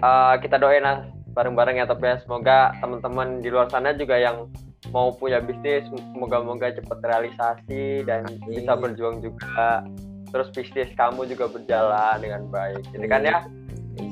uh, 0.04 0.36
kita 0.44 0.60
doain 0.60 0.84
lah 0.84 1.08
bareng-bareng 1.32 1.80
ya 1.80 1.86
tapi 1.88 2.04
ya 2.10 2.16
semoga 2.20 2.76
teman-teman 2.84 3.40
di 3.40 3.48
luar 3.48 3.72
sana 3.72 3.96
juga 3.96 4.20
yang 4.20 4.52
mau 4.92 5.14
punya 5.14 5.40
bisnis 5.40 5.86
semoga-moga 5.88 6.74
cepat 6.74 7.00
realisasi 7.06 8.04
dan 8.04 8.26
Amin. 8.26 8.44
bisa 8.50 8.74
berjuang 8.76 9.22
juga 9.22 9.86
terus 10.34 10.50
bisnis 10.52 10.90
kamu 10.98 11.30
juga 11.30 11.48
berjalan 11.48 12.18
dengan 12.20 12.42
baik 12.50 12.84
jadi 12.92 13.08
kan 13.08 13.22
ya 13.22 13.38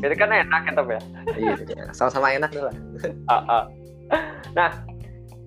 jadi 0.03 0.15
kan 0.15 0.29
enak 0.29 0.61
ya 0.69 0.73
tapi 0.77 0.91
ya 0.93 1.01
iya, 1.35 1.53
iya 1.73 1.85
sama-sama 1.91 2.31
enak 2.31 2.51
lah 2.53 2.75
ah, 3.33 3.43
ah. 3.49 3.63
nah 4.53 4.69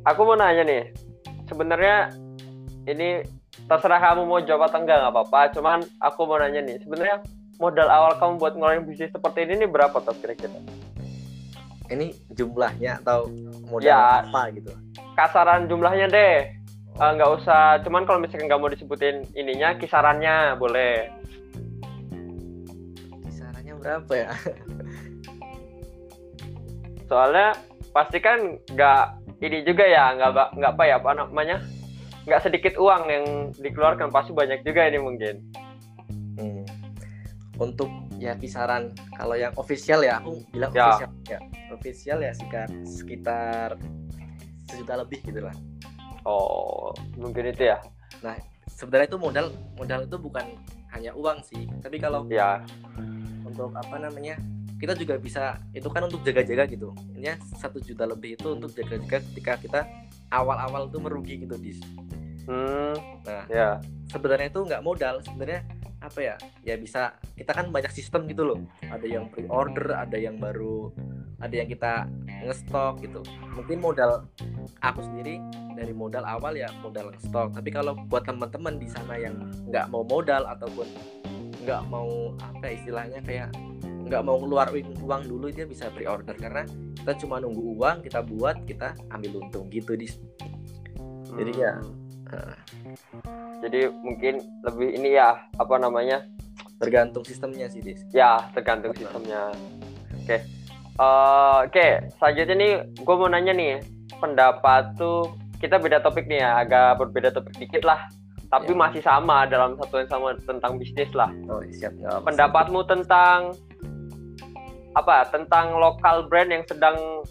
aku 0.05 0.21
mau 0.27 0.37
nanya 0.39 0.67
nih 0.67 0.83
sebenarnya 1.47 2.11
ini 2.91 3.25
terserah 3.67 4.01
kamu 4.01 4.27
mau 4.27 4.41
jawab 4.43 4.71
atau 4.71 4.83
enggak 4.83 4.99
nggak 5.01 5.13
apa-apa. 5.15 5.41
Cuman 5.55 5.79
aku 6.03 6.21
mau 6.27 6.39
nanya 6.39 6.61
nih 6.65 6.83
sebenarnya 6.83 7.23
modal 7.61 7.89
awal 7.93 8.13
kamu 8.17 8.33
buat 8.41 8.55
ngeluarin 8.57 8.85
bisnis 8.89 9.13
seperti 9.13 9.45
ini 9.47 9.65
nih 9.65 9.71
berapa 9.71 9.97
tuh 10.01 10.17
kira-kira? 10.19 10.59
Ini 11.91 12.15
jumlahnya 12.35 13.03
atau 13.03 13.27
modal 13.67 13.91
ya, 13.91 14.23
apa 14.23 14.55
gitu? 14.55 14.71
Kasaran 15.19 15.67
jumlahnya 15.67 16.07
deh. 16.07 16.37
Eh, 17.01 17.11
nggak 17.17 17.31
uh, 17.31 17.39
usah. 17.39 17.83
Cuman 17.83 18.07
kalau 18.07 18.23
misalkan 18.23 18.47
nggak 18.47 18.61
mau 18.61 18.71
disebutin 18.71 19.27
ininya 19.35 19.75
kisarannya 19.79 20.55
boleh. 20.59 21.11
Kisarannya 23.27 23.75
berapa 23.79 24.13
ya? 24.15 24.31
Soalnya 27.11 27.59
pasti 27.91 28.23
kan 28.23 28.55
nggak 28.71 29.03
ini 29.43 29.67
juga 29.67 29.83
ya 29.83 30.15
nggak 30.15 30.55
nggak 30.55 30.73
apa 30.79 30.85
ya 30.87 30.95
apa 31.03 31.11
namanya 31.17 31.59
nggak 32.31 32.47
sedikit 32.47 32.79
uang 32.79 33.03
yang 33.11 33.25
dikeluarkan 33.59 34.15
pasti 34.15 34.31
banyak 34.31 34.63
juga 34.63 34.87
ini 34.87 35.03
mungkin. 35.03 35.35
Hmm. 36.39 36.65
untuk 37.61 37.93
ya 38.17 38.33
kisaran 38.41 38.89
kalau 39.13 39.37
yang 39.37 39.53
official 39.61 40.01
ya 40.01 40.17
aku 40.17 40.41
bilang 40.49 40.73
ya. 40.73 40.97
official 40.97 41.11
ya. 41.29 41.39
Official 41.69 42.19
ya 42.25 42.33
sekitar 42.33 42.69
sekitar 42.89 43.69
sejuta 44.65 44.95
lebih 45.05 45.21
gitu 45.21 45.45
lah. 45.45 45.53
Oh 46.25 46.97
mungkin 47.21 47.53
itu 47.53 47.69
ya. 47.69 47.77
Nah 48.25 48.39
sebenarnya 48.65 49.13
itu 49.13 49.19
modal 49.21 49.53
modal 49.77 50.09
itu 50.09 50.17
bukan 50.17 50.57
hanya 50.97 51.13
uang 51.13 51.45
sih. 51.45 51.69
Tapi 51.85 52.01
kalau 52.01 52.25
ya. 52.33 52.65
untuk 53.45 53.77
apa 53.77 53.99
namanya 54.01 54.41
kita 54.81 54.97
juga 54.97 55.21
bisa 55.21 55.61
itu 55.77 55.91
kan 55.93 56.09
untuk 56.09 56.25
jaga-jaga 56.25 56.65
gitu. 56.65 56.97
Ini 57.13 57.37
satu 57.61 57.77
juta 57.77 58.09
lebih 58.09 58.41
itu 58.41 58.57
untuk 58.57 58.73
jaga-jaga 58.73 59.21
ketika 59.21 59.53
kita 59.61 59.81
awal-awal 60.33 60.89
itu 60.89 60.97
merugi 60.97 61.35
gitu 61.45 61.61
dis 61.61 61.83
hmm, 62.51 62.95
nah 63.23 63.45
ya. 63.47 63.71
sebenarnya 64.11 64.51
itu 64.51 64.61
nggak 64.67 64.83
modal 64.83 65.23
sebenarnya 65.23 65.63
apa 66.01 66.19
ya? 66.19 66.37
Ya 66.67 66.75
bisa 66.81 67.15
kita 67.39 67.53
kan 67.55 67.71
banyak 67.71 67.93
sistem 67.95 68.27
gitu 68.27 68.43
loh. 68.43 68.59
Ada 68.89 69.07
yang 69.07 69.31
pre 69.31 69.47
order 69.47 69.95
ada 69.95 70.17
yang 70.19 70.43
baru 70.43 70.91
ada 71.39 71.55
yang 71.55 71.69
kita 71.71 72.11
ngestok 72.43 73.05
gitu. 73.07 73.21
Mungkin 73.55 73.79
modal 73.79 74.27
aku 74.81 75.01
sendiri 75.05 75.39
dari 75.77 75.93
modal 75.93 76.25
awal 76.25 76.57
ya 76.57 76.69
modal 76.85 77.13
ngestok 77.13 77.57
tapi 77.57 77.69
kalau 77.73 77.97
buat 78.09 78.25
teman-teman 78.25 78.77
di 78.77 78.89
sana 78.89 79.17
yang 79.17 79.37
nggak 79.69 79.89
mau 79.93 80.05
modal 80.05 80.45
ataupun 80.49 80.87
nggak 81.65 81.83
mau 81.93 82.33
apa 82.41 82.65
ya 82.69 82.73
istilahnya 82.81 83.21
kayak 83.25 83.49
nggak 84.09 84.23
mau 84.25 84.41
keluar 84.41 84.73
uang 84.75 85.23
dulu 85.29 85.53
dia 85.53 85.69
bisa 85.69 85.93
pre 85.93 86.09
order 86.09 86.35
karena 86.35 86.65
kita 86.97 87.13
cuma 87.25 87.39
nunggu 87.39 87.77
uang 87.77 88.03
kita 88.05 88.25
buat 88.25 88.65
kita 88.65 88.97
ambil 89.13 89.45
untung 89.45 89.69
gitu 89.69 89.95
di 89.95 90.09
jadi 91.37 91.53
ya 91.55 91.73
uh, 91.79 92.00
jadi 93.61 93.93
mungkin 93.93 94.41
lebih 94.65 94.89
ini 94.97 95.21
ya 95.21 95.37
apa 95.61 95.75
namanya 95.77 96.25
tergantung 96.81 97.23
sistemnya 97.23 97.69
sih 97.69 97.85
dis 97.85 98.01
ya 98.11 98.49
tergantung 98.57 98.97
sistemnya 98.97 99.53
oke 99.53 100.25
okay. 100.25 100.41
uh, 100.97 101.65
oke 101.69 101.73
okay. 101.73 102.09
selanjutnya 102.17 102.57
nih 102.57 102.73
gue 102.97 103.15
mau 103.15 103.29
nanya 103.29 103.53
nih 103.53 103.85
pendapat 104.17 104.97
tuh 104.97 105.33
kita 105.61 105.77
beda 105.77 106.01
topik 106.01 106.25
nih 106.25 106.41
ya 106.41 106.65
agak 106.65 107.05
berbeda 107.05 107.29
topik 107.37 107.53
dikit 107.61 107.85
lah 107.85 108.09
tapi 108.51 108.75
ya. 108.75 108.79
masih 108.81 109.03
sama 109.05 109.47
dalam 109.47 109.79
satu 109.79 110.03
yang 110.03 110.11
sama 110.11 110.35
tentang 110.43 110.81
bisnis 110.81 111.13
lah 111.13 111.31
oh, 111.53 111.63
siap 111.71 111.95
ya, 112.01 112.19
pendapatmu 112.25 112.81
siap. 112.83 112.91
tentang 112.97 113.39
apa 114.99 115.29
tentang 115.31 115.79
lokal 115.79 116.27
brand 116.27 116.51
yang 116.51 116.67
sedang 116.67 117.23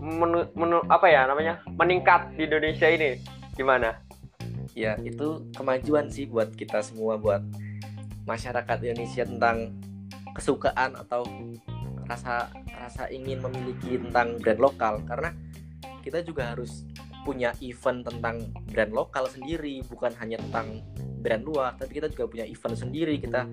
menu, 0.00 0.42
menu 0.58 0.82
apa 0.90 1.06
ya 1.06 1.28
namanya 1.28 1.62
meningkat 1.78 2.34
di 2.34 2.50
Indonesia 2.50 2.88
ini 2.90 3.20
gimana 3.54 3.94
ya 4.80 4.96
itu 5.04 5.44
kemajuan 5.52 6.08
sih 6.08 6.24
buat 6.24 6.56
kita 6.56 6.80
semua 6.80 7.20
buat 7.20 7.44
masyarakat 8.24 8.76
Indonesia 8.80 9.28
tentang 9.28 9.76
kesukaan 10.32 10.96
atau 10.96 11.26
rasa 12.08 12.48
rasa 12.74 13.06
ingin 13.12 13.44
memiliki 13.44 14.00
tentang 14.00 14.40
brand 14.40 14.60
lokal. 14.60 15.04
Karena 15.04 15.30
kita 16.00 16.24
juga 16.24 16.56
harus 16.56 16.88
punya 17.28 17.52
event 17.60 18.00
tentang 18.08 18.48
brand 18.72 18.92
lokal 18.96 19.28
sendiri 19.28 19.84
bukan 19.84 20.16
hanya 20.16 20.40
tentang 20.40 20.80
brand 21.20 21.44
luar 21.44 21.76
tapi 21.76 22.00
kita 22.00 22.08
juga 22.08 22.24
punya 22.32 22.46
event 22.48 22.76
sendiri. 22.78 23.20
Kita 23.20 23.44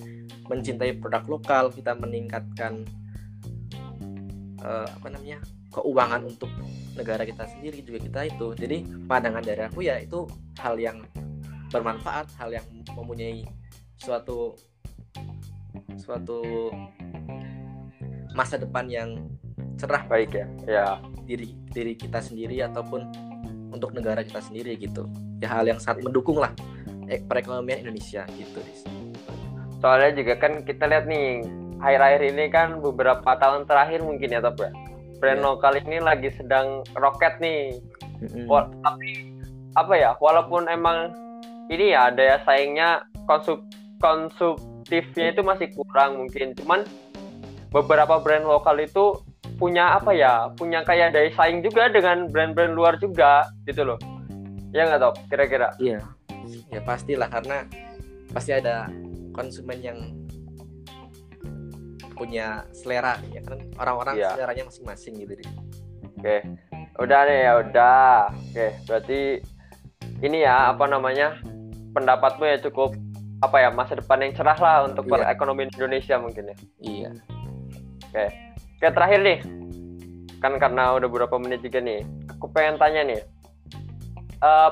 mencintai 0.47 0.95
produk 1.03 1.27
lokal 1.27 1.75
kita 1.75 1.91
meningkatkan 1.99 2.87
uh, 4.63 4.87
apa 4.87 5.07
namanya 5.11 5.43
keuangan 5.73 6.25
untuk 6.25 6.49
negara 6.95 7.23
kita 7.23 7.45
sendiri 7.45 7.83
juga 7.83 7.99
kita 8.01 8.19
itu. 8.27 8.47
Jadi 8.57 8.77
pandangan 9.05 9.43
dari 9.43 9.61
aku 9.63 9.85
ya 9.85 9.99
itu 10.01 10.25
hal 10.59 10.79
yang 10.79 11.03
bermanfaat 11.69 12.31
hal 12.39 12.49
yang 12.55 12.65
mempunyai 12.95 13.43
suatu 13.99 14.55
suatu 15.99 16.71
masa 18.31 18.55
depan 18.61 18.87
yang 18.87 19.09
cerah 19.77 20.05
baik 20.07 20.33
ya 20.33 20.47
ya. 20.65 20.85
diri 21.27 21.59
diri 21.75 21.93
kita 21.99 22.23
sendiri 22.23 22.63
ataupun 22.63 23.03
untuk 23.75 23.91
negara 23.91 24.23
kita 24.23 24.39
sendiri 24.39 24.79
gitu. 24.79 25.03
Ya 25.43 25.51
hal 25.51 25.67
yang 25.67 25.77
sangat 25.77 26.07
mendukung 26.07 26.39
lah 26.39 26.55
eh, 27.11 27.19
perekonomian 27.23 27.83
Indonesia 27.83 28.23
gitu 28.35 28.63
soalnya 29.77 30.11
juga 30.17 30.33
kan 30.41 30.65
kita 30.65 30.89
lihat 30.89 31.05
nih 31.05 31.45
akhir-akhir 31.77 32.21
ini 32.33 32.45
kan 32.49 32.81
beberapa 32.81 33.29
tahun 33.37 33.69
terakhir 33.69 34.01
mungkin 34.01 34.33
ya 34.33 34.41
tapi 34.41 34.65
ya 34.65 34.71
brand 35.19 35.41
yeah. 35.41 35.47
lokal 35.49 35.73
ini 35.77 35.97
lagi 36.01 36.29
sedang 36.33 36.85
roket 36.97 37.37
nih. 37.41 37.77
Mm-hmm. 38.17 38.49
tapi 38.81 39.29
apa 39.77 39.93
ya, 39.93 40.17
walaupun 40.17 40.65
emang 40.65 41.13
ini 41.69 41.93
ya 41.93 42.09
ada 42.09 42.23
ya 42.33 42.37
saingnya 42.49 43.05
konsum 43.29 43.61
konsumtifnya 44.01 45.37
itu 45.37 45.41
masih 45.45 45.69
kurang 45.77 46.25
mungkin. 46.25 46.57
Cuman 46.57 46.81
beberapa 47.69 48.17
brand 48.17 48.49
lokal 48.49 48.81
itu 48.81 49.21
punya 49.61 49.97
apa 49.97 50.13
ya, 50.13 50.49
punya 50.57 50.81
kayak 50.81 51.13
daya 51.13 51.29
saing 51.33 51.61
juga 51.61 51.89
dengan 51.93 52.29
brand-brand 52.29 52.73
luar 52.77 52.97
juga 52.97 53.45
gitu 53.69 53.85
loh. 53.85 53.99
Ya 54.73 54.89
nggak 54.89 55.01
tau, 55.01 55.13
kira-kira? 55.29 55.73
Iya, 55.81 56.01
ya 56.69 56.81
pastilah 56.85 57.29
karena 57.29 57.65
pasti 58.33 58.53
ada 58.53 58.89
konsumen 59.33 59.79
yang 59.81 59.97
punya 62.17 62.65
selera 62.73 63.15
ya 63.29 63.39
kan 63.45 63.61
orang-orang 63.77 64.17
yeah. 64.17 64.33
seleranya 64.33 64.67
masing-masing 64.67 65.13
gitu 65.21 65.33
deh. 65.39 65.49
Oke, 66.17 66.17
okay. 66.17 66.39
udah 66.97 67.19
nih 67.29 67.39
ya 67.45 67.51
udah. 67.61 68.11
Oke, 68.33 68.51
okay. 68.51 68.69
berarti 68.89 69.19
ini 70.25 70.37
ya 70.41 70.73
apa 70.73 70.89
namanya 70.89 71.37
pendapatmu 71.93 72.43
ya 72.49 72.57
cukup 72.65 72.97
apa 73.45 73.57
ya 73.61 73.69
masa 73.69 73.93
depan 73.93 74.25
yang 74.25 74.33
cerah 74.33 74.57
lah 74.57 74.77
untuk 74.89 75.05
yeah. 75.05 75.21
perekonomian 75.21 75.69
Indonesia 75.77 76.17
mungkin 76.17 76.49
ya. 76.49 76.57
Iya. 76.81 77.09
Oke, 77.13 78.11
okay. 78.11 78.29
oke 78.81 78.87
terakhir 78.89 79.19
nih 79.21 79.39
kan 80.37 80.53
karena 80.61 80.93
udah 80.97 81.09
beberapa 81.09 81.37
menit 81.41 81.65
juga 81.65 81.81
nih, 81.81 82.01
aku 82.33 82.49
pengen 82.49 82.77
tanya 82.81 83.01
nih. 83.05 83.21
Uh, 84.37 84.69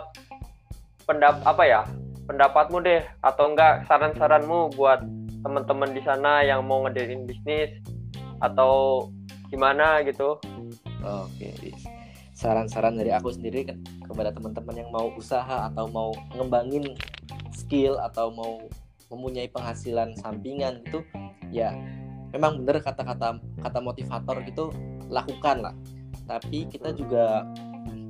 pendap 1.10 1.42
apa 1.42 1.64
ya 1.66 1.82
pendapatmu 2.26 2.82
deh 2.82 3.02
atau 3.22 3.54
enggak 3.54 3.86
saran-saranmu 3.86 4.74
buat 4.74 5.06
teman-teman 5.46 5.94
di 5.94 6.02
sana 6.02 6.42
yang 6.42 6.66
mau 6.66 6.82
ngedirin 6.90 7.30
bisnis 7.30 7.70
atau 8.42 9.06
gimana 9.54 10.02
gitu. 10.02 10.42
Oke 11.06 11.54
saran-saran 12.36 13.00
dari 13.00 13.16
aku 13.16 13.32
sendiri 13.32 13.64
kan 13.64 13.80
kepada 14.04 14.36
teman-teman 14.36 14.76
yang 14.76 14.92
mau 14.92 15.08
usaha 15.16 15.72
atau 15.72 15.88
mau 15.88 16.12
ngembangin 16.36 16.92
skill 17.56 17.96
atau 18.04 18.28
mau 18.28 18.60
mempunyai 19.08 19.48
penghasilan 19.48 20.12
sampingan 20.20 20.84
gitu 20.84 21.00
ya 21.48 21.72
memang 22.36 22.60
benar 22.68 22.84
kata-kata 22.84 23.40
kata 23.64 23.80
motivator 23.80 24.44
gitu 24.44 24.76
lakukan 25.08 25.64
lah. 25.64 25.76
Tapi 26.28 26.68
kita 26.68 26.92
juga 26.92 27.48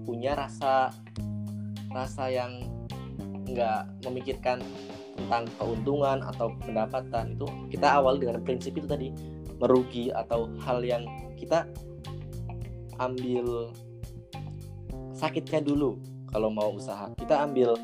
punya 0.07 0.33
rasa 0.33 0.89
rasa 1.93 2.25
yang 2.33 2.65
nggak 3.45 4.01
memikirkan 4.09 4.65
tentang 5.15 5.47
keuntungan 5.57 6.19
atau 6.21 6.51
pendapatan 6.61 7.39
itu 7.39 7.47
kita 7.71 7.87
awal 7.99 8.19
dengan 8.19 8.43
prinsip 8.43 8.75
itu 8.75 8.85
tadi 8.85 9.09
merugi 9.57 10.11
atau 10.11 10.51
hal 10.67 10.83
yang 10.83 11.07
kita 11.39 11.63
ambil 12.99 13.71
sakitnya 15.15 15.63
dulu 15.63 15.95
kalau 16.31 16.51
mau 16.51 16.75
usaha. 16.75 17.07
Kita 17.15 17.47
ambil 17.47 17.79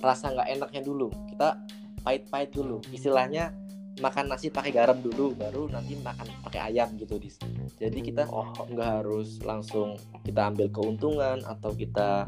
rasa 0.00 0.32
nggak 0.32 0.48
enaknya 0.56 0.80
dulu 0.80 1.12
kita 1.28 1.60
pahit-pahit 2.00 2.50
dulu. 2.56 2.80
Istilahnya 2.88 3.52
makan 4.00 4.32
nasi 4.32 4.48
pakai 4.48 4.72
garam 4.72 4.96
dulu 4.96 5.36
baru 5.36 5.68
nanti 5.68 6.00
makan 6.00 6.24
pakai 6.48 6.72
ayam 6.72 6.88
gitu 6.96 7.20
dis. 7.20 7.36
Jadi 7.76 8.00
kita 8.00 8.24
oh. 8.32 8.48
nggak 8.56 9.04
harus 9.04 9.44
langsung 9.44 10.00
kita 10.24 10.48
ambil 10.48 10.72
keuntungan 10.72 11.44
atau 11.44 11.76
kita 11.76 12.24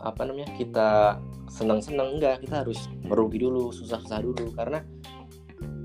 apa 0.00 0.22
namanya 0.24 0.48
kita 0.56 1.20
senang-senang 1.50 2.16
enggak 2.16 2.46
kita 2.46 2.62
harus 2.62 2.86
merugi 3.02 3.42
dulu 3.42 3.74
susah-susah 3.74 4.22
dulu. 4.22 4.54
Karena 4.54 4.80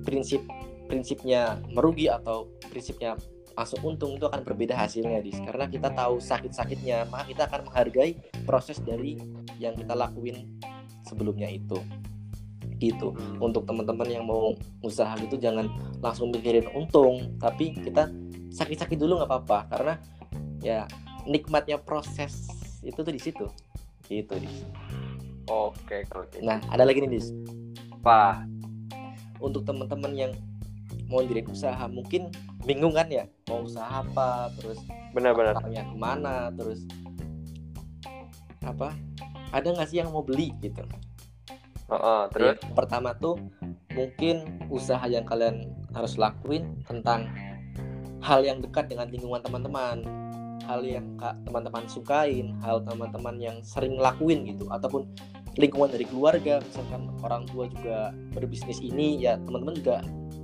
prinsip 0.05 0.45
prinsipnya 0.85 1.57
merugi 1.73 2.05
atau 2.05 2.45
prinsipnya 2.69 3.17
masuk 3.57 3.81
untung 3.81 4.13
itu 4.13 4.29
akan 4.29 4.45
berbeda 4.45 4.77
hasilnya 4.77 5.25
dis. 5.25 5.41
Karena 5.41 5.65
kita 5.65 5.89
tahu 5.91 6.21
sakit-sakitnya 6.21 7.09
maka 7.09 7.25
kita 7.33 7.49
akan 7.49 7.65
menghargai 7.65 8.13
proses 8.45 8.77
dari 8.85 9.17
yang 9.57 9.73
kita 9.73 9.97
lakuin 9.97 10.45
sebelumnya 11.01 11.49
itu. 11.49 11.81
Gitu. 12.77 13.15
Untuk 13.41 13.65
teman-teman 13.65 14.05
yang 14.05 14.29
mau 14.29 14.53
usaha 14.85 15.17
gitu 15.17 15.41
jangan 15.41 15.65
langsung 16.03 16.29
mikirin 16.29 16.69
untung 16.77 17.39
tapi 17.41 17.73
kita 17.73 18.13
sakit-sakit 18.53 19.01
dulu 19.01 19.23
nggak 19.23 19.31
apa-apa. 19.33 19.59
Karena 19.73 19.93
ya 20.61 20.85
nikmatnya 21.25 21.81
proses 21.81 22.45
itu 22.85 23.01
tuh 23.01 23.13
di 23.15 23.21
situ. 23.23 23.49
Gitu 24.05 24.37
dis 24.37 24.61
oke 25.49 25.97
kalau 26.09 26.23
gitu. 26.29 26.43
Nah 26.45 26.61
ada 26.69 26.83
lagi 26.85 27.01
nih 27.03 27.11
dis. 27.17 27.29
Apa? 28.01 28.45
Untuk 29.41 29.65
teman-teman 29.67 30.13
yang 30.15 30.31
mau 31.05 31.21
diri 31.21 31.45
usaha 31.45 31.85
mungkin 31.85 32.33
bingung 32.65 32.97
kan 32.97 33.05
ya 33.09 33.29
mau 33.45 33.61
usaha 33.61 34.01
apa 34.01 34.49
terus 34.57 34.81
benar-benar 35.13 35.61
ke 35.61 35.69
mana 35.93 36.49
terus 36.57 36.81
apa 38.65 38.89
ada 39.53 39.67
nggak 39.69 39.87
sih 39.87 40.01
yang 40.01 40.09
mau 40.09 40.25
beli 40.25 40.51
gitu? 40.59 40.81
Uh, 41.85 41.95
uh, 41.95 42.21
terus? 42.33 42.57
ya, 42.57 42.73
pertama 42.73 43.13
tuh 43.13 43.37
mungkin 43.93 44.65
usaha 44.73 45.05
yang 45.05 45.23
kalian 45.23 45.69
harus 45.93 46.17
lakuin 46.17 46.81
tentang 46.89 47.29
hal 48.25 48.41
yang 48.41 48.57
dekat 48.57 48.89
dengan 48.89 49.07
lingkungan 49.07 49.39
teman-teman, 49.45 50.01
hal 50.65 50.81
yang 50.83 51.05
teman-teman 51.45 51.85
sukain, 51.85 52.57
hal 52.65 52.81
teman-teman 52.83 53.37
yang 53.37 53.57
sering 53.61 53.95
lakuin 53.95 54.43
gitu, 54.49 54.65
ataupun 54.73 55.05
lingkungan 55.55 55.87
dari 55.87 56.03
keluarga, 56.03 56.59
misalkan 56.59 57.07
orang 57.23 57.47
tua 57.47 57.69
juga 57.71 58.11
berbisnis 58.35 58.83
ini, 58.83 59.23
ya 59.23 59.39
teman-teman 59.39 59.77
juga 59.77 59.97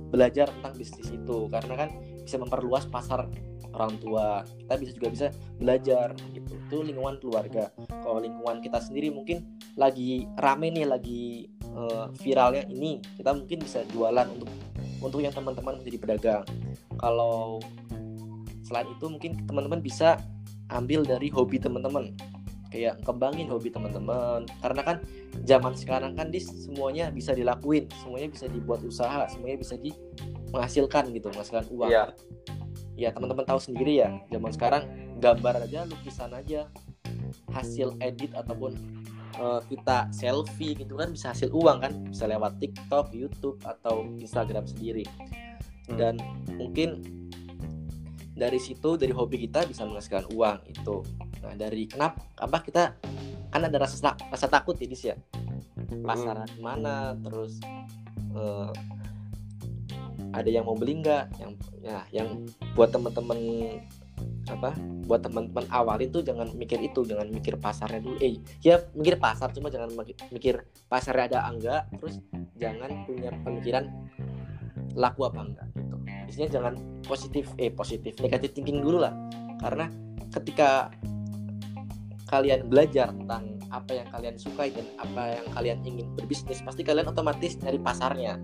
belajar 0.08 0.48
tentang 0.48 0.74
bisnis 0.78 1.08
itu, 1.12 1.50
karena 1.52 1.74
kan 1.74 1.88
bisa 2.22 2.38
memperluas 2.38 2.86
pasar 2.88 3.28
orang 3.72 3.96
tua. 4.00 4.44
Kita 4.44 4.74
bisa 4.76 4.92
juga 4.96 5.08
bisa 5.08 5.26
belajar 5.56 6.06
gitu. 6.36 6.52
Itu 6.68 6.84
lingkungan 6.84 7.16
keluarga. 7.20 7.72
Kalau 7.88 8.20
lingkungan 8.20 8.60
kita 8.60 8.80
sendiri 8.80 9.08
mungkin 9.08 9.60
lagi 9.80 10.28
rame 10.36 10.68
nih 10.68 10.84
lagi 10.84 11.48
uh, 11.72 12.12
viralnya 12.20 12.68
ini 12.68 13.00
kita 13.16 13.32
mungkin 13.32 13.64
bisa 13.64 13.80
jualan 13.88 14.28
untuk 14.28 14.48
untuk 15.00 15.20
yang 15.24 15.32
teman-teman 15.32 15.80
menjadi 15.80 15.98
pedagang. 15.98 16.44
Kalau 17.00 17.58
selain 18.72 18.88
itu 18.88 19.04
mungkin 19.04 19.44
teman-teman 19.44 19.84
bisa 19.84 20.16
ambil 20.72 21.04
dari 21.04 21.28
hobi 21.28 21.60
teman-teman. 21.60 22.16
Kayak 22.72 23.04
kembangin 23.04 23.52
hobi 23.52 23.68
teman-teman. 23.68 24.48
Karena 24.64 24.80
kan 24.80 24.96
zaman 25.44 25.76
sekarang 25.76 26.16
kan 26.16 26.32
dis 26.32 26.48
semuanya 26.48 27.12
bisa 27.12 27.36
dilakuin. 27.36 27.92
Semuanya 28.00 28.32
bisa 28.32 28.48
dibuat 28.48 28.80
usaha. 28.80 29.28
Semuanya 29.28 29.60
bisa 29.60 29.76
di 29.76 29.92
menghasilkan 30.48 31.12
gitu 31.12 31.28
menghasilkan 31.28 31.68
uang. 31.68 31.92
Yeah 31.92 32.16
ya 32.92 33.08
teman-teman 33.08 33.48
tahu 33.48 33.56
sendiri 33.56 34.04
ya 34.04 34.20
zaman 34.28 34.52
sekarang 34.52 34.84
gambar 35.16 35.64
aja 35.64 35.88
lukisan 35.88 36.30
aja 36.36 36.68
hasil 37.56 37.96
edit 38.04 38.36
ataupun 38.36 38.76
uh, 39.40 39.64
kita 39.64 40.12
selfie 40.12 40.76
gitu 40.76 41.00
kan 41.00 41.08
bisa 41.12 41.32
hasil 41.32 41.48
uang 41.52 41.80
kan. 41.80 41.92
Bisa 42.12 42.28
lewat 42.28 42.60
TikTok, 42.60 43.12
YouTube 43.16 43.56
atau 43.64 44.08
Instagram 44.20 44.68
sendiri. 44.68 45.04
Hmm. 45.82 45.98
dan 45.98 46.14
mungkin 46.54 47.02
dari 48.32 48.56
situ 48.56 48.96
dari 48.96 49.12
hobi 49.12 49.44
kita 49.44 49.68
bisa 49.68 49.84
menghasilkan 49.84 50.32
uang 50.32 50.58
itu. 50.72 50.96
Nah 51.44 51.54
dari 51.56 51.84
kenapa 51.84 52.24
apa 52.40 52.58
kita 52.64 52.96
kan 53.52 53.62
ada 53.68 53.76
rasa 53.76 54.16
rasa 54.16 54.46
takut 54.48 54.76
ya 54.80 54.86
dis 54.88 55.04
ya. 55.04 55.16
Pasaran 56.02 56.48
hmm. 56.48 56.62
mana 56.64 57.12
terus 57.20 57.60
uh, 58.32 58.72
ada 60.32 60.48
yang 60.48 60.64
mau 60.64 60.76
beli 60.76 61.04
nggak? 61.04 61.36
Yang 61.36 61.52
ya 61.84 62.00
yang 62.10 62.48
buat 62.72 62.88
teman-teman 62.88 63.38
apa 64.48 64.74
buat 65.06 65.22
teman-teman 65.22 65.66
awal 65.70 65.98
itu 66.02 66.18
jangan 66.22 66.50
mikir 66.58 66.78
itu 66.82 67.04
jangan 67.04 67.28
mikir 67.28 67.60
pasarnya 67.60 68.00
dulu. 68.00 68.16
Eh 68.24 68.40
ya 68.64 68.80
mikir 68.96 69.20
pasar 69.20 69.52
cuma 69.52 69.68
jangan 69.68 69.92
mikir 70.32 70.64
pasarnya 70.88 71.36
ada 71.36 71.38
enggak 71.52 71.84
terus 72.00 72.16
jangan 72.56 73.04
punya 73.04 73.28
pemikiran 73.44 73.92
laku 74.96 75.28
apa 75.28 75.40
enggak 75.40 75.71
isinya 76.32 76.48
jangan 76.48 76.74
positif 77.04 77.52
eh 77.60 77.68
positif 77.68 78.16
negatif 78.24 78.56
thinking 78.56 78.80
dulu 78.80 79.04
lah. 79.04 79.12
Karena 79.60 79.92
ketika 80.32 80.88
kalian 82.32 82.72
belajar 82.72 83.12
tentang 83.12 83.60
apa 83.68 83.92
yang 83.92 84.08
kalian 84.08 84.36
sukai 84.40 84.72
dan 84.72 84.88
apa 84.96 85.36
yang 85.36 85.46
kalian 85.52 85.78
ingin 85.84 86.08
berbisnis 86.16 86.64
pasti 86.64 86.80
kalian 86.80 87.12
otomatis 87.12 87.60
dari 87.60 87.76
pasarnya. 87.76 88.40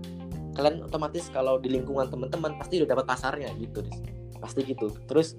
Kalian 0.53 0.85
otomatis 0.85 1.33
kalau 1.33 1.57
di 1.57 1.73
lingkungan 1.73 2.13
teman-teman 2.13 2.53
pasti 2.61 2.77
udah 2.77 2.93
dapat 2.93 3.05
pasarnya 3.09 3.49
gitu 3.57 3.81
dis 3.81 3.97
pasti 4.37 4.61
gitu. 4.69 4.93
Terus 5.09 5.33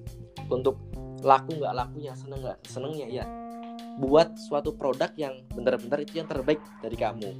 untuk 0.50 0.82
laku 1.22 1.62
nggak 1.62 1.74
lakunya 1.74 2.12
seneng 2.18 2.42
nggak 2.42 2.58
senengnya 2.66 3.06
ya 3.06 3.24
buat 4.00 4.32
suatu 4.40 4.72
produk 4.72 5.12
yang 5.20 5.44
benar-benar 5.52 6.00
itu 6.00 6.18
yang 6.18 6.28
terbaik 6.30 6.58
dari 6.80 6.96
kamu 6.96 7.30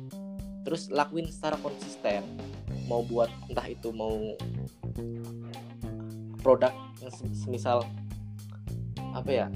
terus 0.63 0.93
lakuin 0.93 1.29
secara 1.29 1.57
konsisten. 1.61 2.25
Mau 2.87 3.07
buat 3.07 3.31
entah 3.47 3.67
itu 3.71 3.95
mau 3.95 4.35
produk 6.41 6.73
yang 7.05 7.13
semisal 7.37 7.85
apa 9.15 9.31
ya 9.31 9.47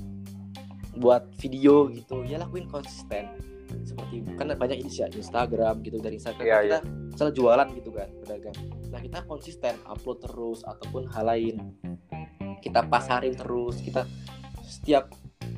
buat 0.98 1.26
video 1.42 1.90
gitu 1.90 2.22
ya 2.22 2.38
lakuin 2.38 2.70
konsisten. 2.70 3.34
Seperti 3.82 4.22
kan 4.38 4.54
banyak 4.54 4.86
ini 4.86 4.90
ya 4.92 5.10
Instagram 5.10 5.82
gitu 5.82 5.98
dari 5.98 6.20
Instagram 6.20 6.46
yeah, 6.46 6.62
kita 6.62 6.78
yeah. 6.78 6.82
misalnya 7.10 7.34
jualan 7.34 7.68
gitu 7.74 7.90
kan 7.90 8.08
pedagang. 8.22 8.56
Nah 8.94 9.00
kita 9.02 9.18
konsisten 9.26 9.74
upload 9.88 10.22
terus 10.22 10.62
ataupun 10.62 11.10
hal 11.10 11.26
lain. 11.26 11.56
Kita 12.62 12.86
pasarin 12.86 13.34
terus 13.34 13.82
kita 13.82 14.06
setiap 14.62 15.10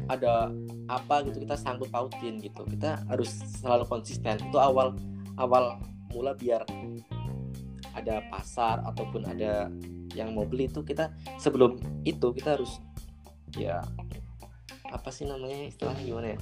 ada 0.06 0.50
apa 0.86 1.26
gitu 1.28 1.42
kita 1.44 1.58
sangkut 1.58 1.92
pautin 1.92 2.40
gitu. 2.40 2.64
Kita 2.64 3.04
harus 3.10 3.28
selalu 3.60 3.84
konsisten. 3.84 4.40
Itu 4.40 4.56
awal 4.56 4.96
awal 5.36 5.80
mula 6.12 6.32
biar 6.36 6.64
ada 7.96 8.20
pasar 8.28 8.84
ataupun 8.84 9.24
ada 9.24 9.72
yang 10.12 10.32
mau 10.32 10.44
beli 10.44 10.68
itu 10.68 10.84
kita 10.84 11.12
sebelum 11.40 11.76
itu 12.04 12.32
kita 12.32 12.56
harus 12.56 12.80
ya 13.56 13.80
apa 14.92 15.08
sih 15.12 15.28
namanya 15.28 15.68
istilahnya 15.68 16.02
gimana 16.04 16.28
ya? 16.36 16.38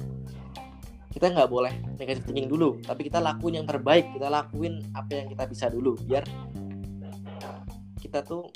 Kita 1.15 1.31
nggak 1.31 1.47
boleh 1.47 1.75
negatif 1.95 2.27
thinking 2.27 2.51
dulu 2.51 2.83
tapi 2.83 3.07
kita 3.07 3.23
lakuin 3.23 3.63
yang 3.63 3.67
terbaik 3.67 4.11
kita 4.15 4.27
lakuin 4.27 4.83
apa 4.99 5.23
yang 5.23 5.31
kita 5.31 5.45
bisa 5.47 5.67
dulu 5.71 5.95
biar 6.03 6.27
kita 8.03 8.21
tuh 8.27 8.51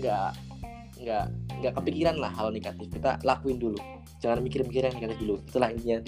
nggak 0.00 0.32
nggak 1.00 1.24
nggak 1.60 1.72
kepikiran 1.80 2.16
lah 2.20 2.32
hal 2.36 2.52
negatif 2.52 2.88
kita 2.92 3.16
lakuin 3.24 3.56
dulu. 3.56 3.80
Jangan 4.20 4.44
mikir-mikir 4.44 4.84
yang 4.84 4.96
negatif 5.00 5.18
dulu 5.24 5.36
itulah 5.40 5.72
intinya 5.72 6.04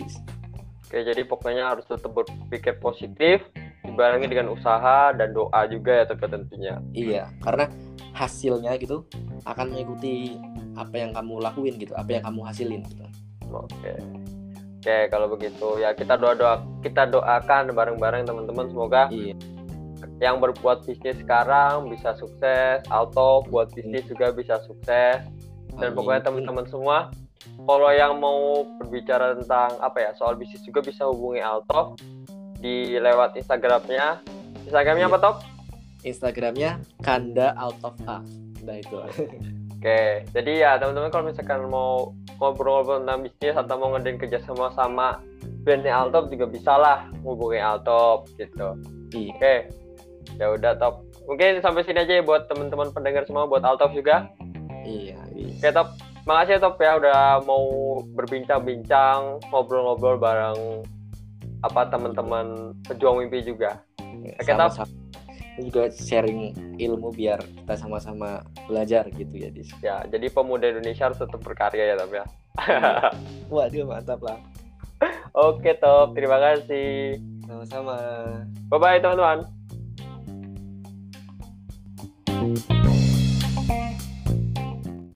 oke 0.92 1.08
jadi 1.08 1.24
pokoknya 1.24 1.72
harus 1.72 1.88
tetap 1.88 2.12
berpikir 2.12 2.76
positif 2.76 3.40
dibarengi 3.80 4.28
dengan 4.28 4.52
usaha 4.52 5.16
dan 5.16 5.32
doa 5.32 5.64
juga 5.66 6.04
ya 6.04 6.04
tentunya. 6.06 6.78
Iya 6.92 7.32
karena 7.40 7.72
hasilnya 8.12 8.76
gitu 8.76 9.08
akan 9.48 9.72
mengikuti 9.72 10.36
apa 10.76 10.94
yang 11.00 11.10
kamu 11.16 11.40
lakuin 11.40 11.74
gitu 11.80 11.96
apa 11.96 12.20
yang 12.20 12.24
kamu 12.28 12.40
hasilin 12.44 12.82
gitu. 12.86 13.04
Oke. 13.48 13.92
Oke, 14.82 14.98
kalau 15.14 15.30
begitu 15.30 15.78
ya 15.78 15.94
kita 15.94 16.18
doa 16.18 16.34
doa 16.34 16.54
kita 16.82 17.06
doakan 17.06 17.70
bareng-bareng 17.70 18.26
teman-teman. 18.26 18.66
Semoga 18.68 19.06
iya. 19.14 19.34
yang 20.18 20.42
berbuat 20.42 20.82
bisnis 20.84 21.22
sekarang 21.22 21.86
bisa 21.86 22.18
sukses, 22.18 22.82
auto 22.90 23.46
buat 23.46 23.70
bisnis 23.70 24.02
juga 24.10 24.34
bisa 24.34 24.58
sukses. 24.66 25.22
Dan 25.72 25.94
Amin. 25.94 25.96
pokoknya 25.96 26.22
teman-teman 26.26 26.66
semua 26.68 27.08
kalau 27.58 27.90
yang 27.90 28.16
mau 28.16 28.62
berbicara 28.78 29.34
tentang 29.34 29.74
apa 29.78 29.98
ya 29.98 30.10
soal 30.14 30.34
bisnis 30.34 30.62
juga 30.62 30.80
bisa 30.80 31.04
hubungi 31.04 31.40
Alto 31.40 31.94
di 32.56 32.94
lewat 32.94 33.34
Instagramnya. 33.34 34.22
Instagramnya 34.62 35.06
Iya. 35.06 35.10
apa 35.10 35.18
Top? 35.18 35.36
Instagramnya 36.02 36.70
Kanda 37.00 37.54
of 37.58 37.78
A 38.06 38.18
nah 38.62 38.74
itu 38.74 38.94
Oke, 39.74 40.22
jadi 40.30 40.52
ya 40.54 40.70
teman-teman 40.78 41.10
kalau 41.10 41.26
misalkan 41.26 41.66
mau 41.66 42.14
ngobrol-ngobrol 42.38 43.02
tentang 43.02 43.18
bisnis 43.20 43.58
atau 43.58 43.74
mau 43.74 43.90
ngadain 43.90 44.14
kerjasama 44.14 44.70
sama 44.70 45.18
brandnya 45.66 45.90
Altop 45.92 46.30
juga 46.30 46.46
bisa 46.46 46.78
lah 46.78 47.10
hubungi 47.26 47.58
Altop 47.58 48.30
gitu. 48.38 48.78
iya 49.10 49.34
Oke, 49.34 49.54
ya 50.38 50.54
udah 50.54 50.78
Top. 50.78 51.02
Mungkin 51.26 51.58
sampai 51.58 51.82
sini 51.82 51.98
aja 51.98 52.14
ya 52.14 52.22
buat 52.22 52.46
teman-teman 52.46 52.94
pendengar 52.94 53.26
semua, 53.26 53.50
buat 53.50 53.66
Altop 53.66 53.90
juga. 53.90 54.30
iya 54.86 55.18
iya. 55.34 55.50
Oke 55.58 55.70
Top, 55.74 55.98
makasih 56.22 56.58
ya 56.58 56.60
Top 56.62 56.78
ya 56.78 56.98
udah 56.98 57.42
mau 57.42 57.98
berbincang-bincang, 58.14 59.42
ngobrol-ngobrol 59.50 60.18
bareng 60.18 60.86
apa 61.62 61.86
teman-teman 61.90 62.74
pejuang 62.86 63.22
mimpi 63.22 63.42
juga. 63.42 63.82
Oke, 63.98 64.34
Top. 64.38 64.70
sama-sama 64.74 64.90
Ini 65.52 65.68
juga 65.68 65.84
sharing 65.92 66.40
ilmu 66.80 67.12
biar 67.12 67.36
kita 67.44 67.76
sama-sama 67.76 68.40
belajar 68.64 69.04
gitu 69.12 69.36
ya 69.36 69.52
dis 69.52 69.68
Ya, 69.84 70.00
jadi 70.08 70.32
pemuda 70.32 70.72
Indonesia 70.72 71.12
harus 71.12 71.20
tetap 71.20 71.44
berkarya 71.44 71.92
ya 71.92 71.96
Top 72.00 72.12
ya. 72.12 72.24
waduh 73.52 73.84
mantap 73.88 74.20
lah 74.20 74.40
Oke 75.32 75.76
Top, 75.80 76.12
terima 76.16 76.36
kasih. 76.40 77.16
sama-sama 77.48 77.96
Bye 78.68 78.80
bye 78.80 79.00
teman-teman. 79.00 79.61